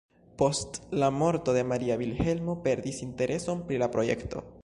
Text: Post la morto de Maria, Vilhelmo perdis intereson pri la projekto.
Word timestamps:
Post 0.37 0.77
la 1.03 1.11
morto 1.17 1.53
de 1.57 1.61
Maria, 1.73 1.99
Vilhelmo 2.03 2.57
perdis 2.65 3.05
intereson 3.09 3.65
pri 3.69 3.83
la 3.85 3.93
projekto. 3.97 4.43